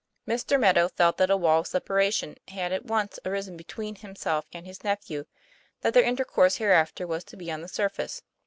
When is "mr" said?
0.27-0.59